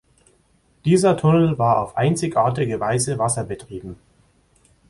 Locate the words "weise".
2.79-3.19